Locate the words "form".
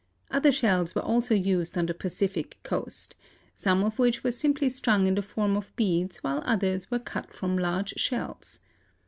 5.21-5.55